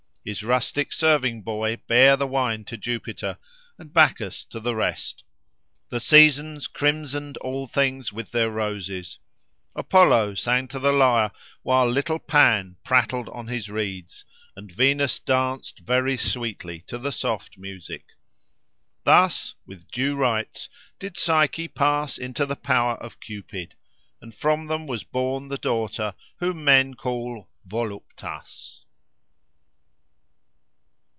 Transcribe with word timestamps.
His 0.23 0.43
rustic 0.43 0.93
serving 0.93 1.41
boy 1.41 1.77
bare 1.87 2.15
the 2.15 2.27
wine 2.27 2.63
to 2.65 2.77
Jupiter; 2.77 3.39
and 3.79 3.91
Bacchus 3.91 4.45
to 4.45 4.59
the 4.59 4.75
rest. 4.75 5.23
The 5.89 5.99
Seasons 5.99 6.67
crimsoned 6.67 7.37
all 7.37 7.65
things 7.65 8.13
with 8.13 8.29
their 8.29 8.51
roses. 8.51 9.17
Apollo 9.75 10.35
sang 10.35 10.67
to 10.67 10.77
the 10.77 10.91
lyre, 10.91 11.31
while 11.63 11.87
a 11.87 11.89
little 11.89 12.19
Pan 12.19 12.77
prattled 12.83 13.29
on 13.29 13.47
his 13.47 13.67
reeds, 13.67 14.23
and 14.55 14.71
Venus 14.71 15.17
danced 15.17 15.79
very 15.79 16.17
sweetly 16.17 16.81
to 16.81 16.99
the 16.99 17.11
soft 17.11 17.57
music. 17.57 18.05
Thus, 19.03 19.55
with 19.65 19.89
due 19.89 20.15
rites, 20.15 20.69
did 20.99 21.17
Psyche 21.17 21.67
pass 21.67 22.19
into 22.19 22.45
the 22.45 22.55
power 22.55 22.93
of 22.97 23.19
Cupid; 23.19 23.73
and 24.21 24.35
from 24.35 24.67
them 24.67 24.85
was 24.85 25.03
born 25.03 25.47
the 25.47 25.57
daughter 25.57 26.13
whom 26.37 26.63
men 26.63 26.93
call 26.93 27.49
Voluptas. 27.65 28.77